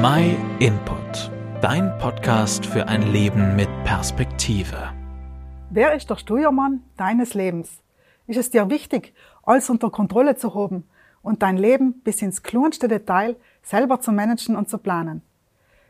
[0.00, 4.92] My Input, dein Podcast für ein Leben mit Perspektive.
[5.70, 7.82] Wer ist der Steuermann deines Lebens?
[8.28, 10.84] Ist es dir wichtig, alles unter Kontrolle zu haben
[11.20, 13.34] und dein Leben bis ins kleinste Detail
[13.64, 15.22] selber zu managen und zu planen?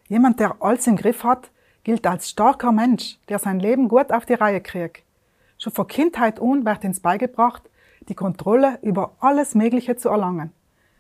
[0.07, 1.51] Jemand, der alles im Griff hat,
[1.85, 5.05] gilt als starker Mensch, der sein Leben gut auf die Reihe kriegt.
[5.59, 7.69] Schon von Kindheit an wird uns beigebracht,
[8.09, 10.55] die Kontrolle über alles Mögliche zu erlangen.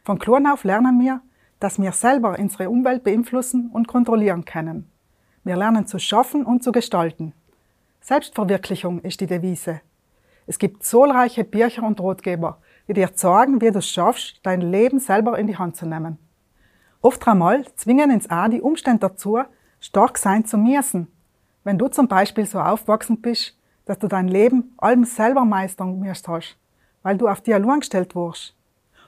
[0.04, 1.22] Von klein auf lernen wir,
[1.60, 4.90] dass wir selber unsere Umwelt beeinflussen und kontrollieren können.
[5.44, 7.32] Wir lernen zu schaffen und zu gestalten.
[8.00, 9.80] Selbstverwirklichung ist die Devise.
[10.46, 14.98] Es gibt zahlreiche Bücher und Ratgeber, die dir sagen, wie du es schaffst, dein Leben
[14.98, 16.18] selber in die Hand zu nehmen.
[17.00, 19.40] Oft einmal zwingen uns auch die Umstände dazu,
[19.78, 21.08] stark sein zu müssen.
[21.64, 26.28] Wenn du zum Beispiel so aufwachsen bist, dass du dein Leben allem selber meistern müsst
[27.02, 28.54] weil du auf allein gestellt wurdest.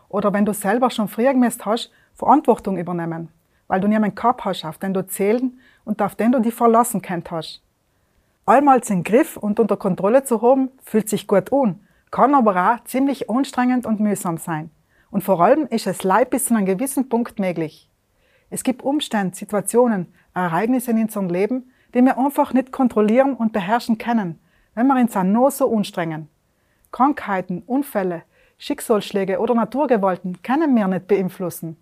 [0.08, 3.28] Oder wenn du selber schon früher gemäßt hast, Verantwortung übernehmen,
[3.66, 7.00] weil du niemanden gehabt hast, auf den du zählen und auf den du dich verlassen
[7.00, 7.62] kennt hast.
[8.44, 12.84] Allmals in Griff und unter Kontrolle zu haben, fühlt sich gut an, kann aber auch
[12.84, 14.70] ziemlich anstrengend und mühsam sein.
[15.10, 17.88] Und vor allem ist es leid bis zu einem gewissen Punkt möglich.
[18.50, 23.96] Es gibt Umstände, Situationen, Ereignisse in unserem Leben, die wir einfach nicht kontrollieren und beherrschen
[23.96, 24.38] können,
[24.74, 26.28] wenn wir uns auch nur so anstrengen.
[26.92, 28.24] Krankheiten, Unfälle,
[28.58, 31.78] Schicksalsschläge oder Naturgewalten können wir nicht beeinflussen.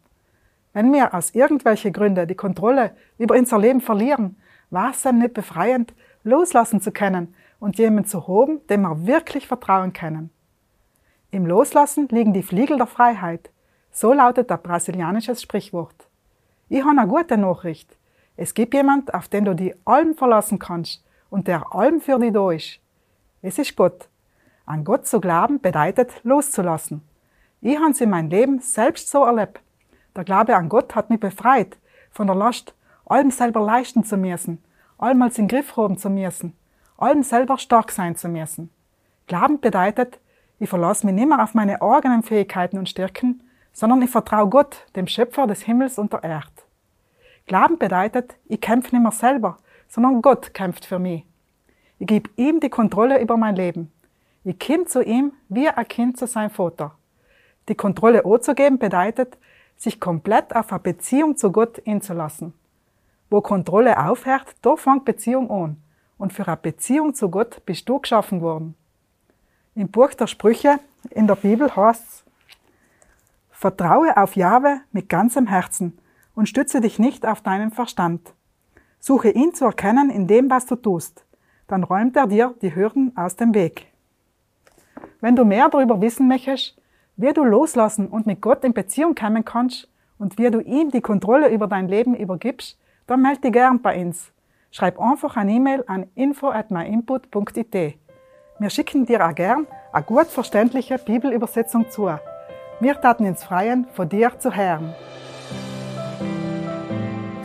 [0.79, 4.37] Wenn wir aus irgendwelchen Gründen die Kontrolle über unser Leben verlieren,
[4.71, 9.49] war es dann nicht befreiend, loslassen zu können und jemand zu haben, dem wir wirklich
[9.49, 10.31] vertrauen können.
[11.33, 13.51] Im Loslassen liegen die Fliegel der Freiheit.
[13.91, 16.07] So lautet der brasilianische Sprichwort.
[16.69, 17.97] Ich habe eine gute Nachricht.
[18.37, 22.33] Es gibt jemand, auf den du die allem verlassen kannst und der allem für dich
[22.33, 22.79] da ist.
[23.43, 24.09] Es ist Gott.
[24.65, 27.03] An Gott zu glauben bedeutet loszulassen.
[27.61, 29.61] Ich habe es in meinem Leben selbst so erlebt.
[30.19, 31.77] Der Glaube an Gott hat mich befreit
[32.11, 32.75] von der Last,
[33.07, 34.61] allem selber leisten zu müssen,
[34.99, 36.57] allem als in den Griff haben zu müssen,
[36.97, 38.69] allem selber stark sein zu müssen.
[39.29, 40.19] Glauben bedeutet,
[40.59, 44.87] ich verlasse mich nicht mehr auf meine eigenen Fähigkeiten und Stärken, sondern ich vertraue Gott,
[44.97, 46.49] dem Schöpfer des Himmels und der Erde.
[47.47, 51.25] Glauben bedeutet, ich kämpfe nicht mehr selber, sondern Gott kämpft für mich.
[52.01, 53.93] Ich gebe ihm die Kontrolle über mein Leben.
[54.43, 56.97] Ich komme zu ihm wie ein Kind zu seinem Vater.
[57.69, 59.39] Die Kontrolle anzugeben bedeutet,
[59.79, 62.53] sich komplett auf eine Beziehung zu Gott einzulassen.
[63.31, 65.77] Wo Kontrolle aufhört, da fängt Beziehung an.
[66.19, 68.75] Und für eine Beziehung zu Gott bist du geschaffen worden.
[69.75, 70.81] Im Buch der Sprüche
[71.11, 72.25] in der Bibel heißt es,
[73.51, 75.99] Vertraue auf Jahwe mit ganzem Herzen
[76.35, 78.33] und stütze dich nicht auf deinen Verstand.
[79.01, 81.25] Suche ihn zu erkennen in dem, was du tust.
[81.67, 83.87] Dann räumt er dir die Hürden aus dem Weg.
[85.21, 86.78] Wenn du mehr darüber wissen möchtest,
[87.19, 91.01] wie du loslassen und mit Gott in Beziehung kommen kannst und wie du ihm die
[91.01, 94.33] Kontrolle über dein Leben übergibst, dann melde dich gern bei uns.
[94.71, 97.99] Schreib einfach eine E-Mail an info at myinput.it.
[98.61, 102.09] Wir schicken dir auch gern eine gut verständliche Bibelübersetzung zu.
[102.81, 104.95] Wir taten uns freuen, von dir zu hören.